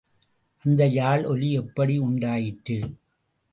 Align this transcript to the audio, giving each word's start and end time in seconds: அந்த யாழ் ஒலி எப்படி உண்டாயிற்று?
அந்த 0.61 0.85
யாழ் 0.87 1.23
ஒலி 1.25 1.51
எப்படி 1.51 1.97
உண்டாயிற்று? 1.97 2.79